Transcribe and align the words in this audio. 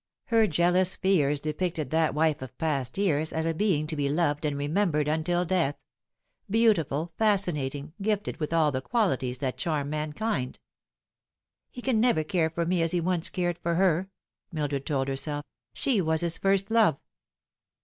Her 0.25 0.47
jealous 0.47 0.95
fears 0.95 1.39
depicted 1.39 1.91
that 1.91 2.15
wife 2.15 2.41
of 2.41 2.57
past 2.57 2.97
years 2.97 3.31
as 3.31 3.45
a 3.45 3.53
being 3.53 3.85
to 3.85 3.95
be 3.95 4.09
loved 4.09 4.43
arid 4.43 4.57
remembered 4.57 5.07
until 5.07 5.45
death 5.45 5.77
beautiful, 6.49 7.11
fascinating, 7.19 7.93
gifted 8.01 8.37
with 8.37 8.51
ail 8.51 8.71
the 8.71 8.81
qualities 8.81 9.37
that 9.37 9.57
charm 9.59 9.91
mankind." 9.91 10.57
He 11.69 11.83
can 11.83 11.99
never 11.99 12.23
care 12.23 12.49
for 12.49 12.65
me 12.65 12.81
as 12.81 12.93
he 12.93 12.99
once 12.99 13.29
cared 13.29 13.59
for 13.59 13.75
her," 13.75 14.09
Mildred 14.51 14.87
told 14.87 15.07
herself." 15.07 15.45
She 15.81 16.01
was 16.01 16.21
his 16.21 16.39
first 16.39 16.71
love." 16.71 16.97